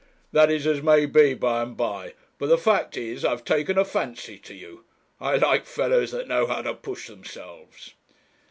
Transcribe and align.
'That 0.31 0.49
is 0.49 0.65
as 0.65 0.81
may 0.81 1.05
be, 1.05 1.35
by 1.35 1.61
and 1.61 1.77
by. 1.77 2.15
But 2.39 2.47
the 2.47 2.57
fact 2.57 2.97
is, 2.97 3.23
I 3.23 3.29
have 3.29 3.45
taken 3.45 3.77
a 3.77 3.85
fancy 3.85 4.39
to 4.39 4.55
you. 4.55 4.83
I 5.19 5.35
like 5.35 5.67
fellows 5.67 6.09
that 6.09 6.27
know 6.27 6.47
how 6.47 6.63
to 6.63 6.73
push 6.73 7.07
themselves.' 7.07 7.93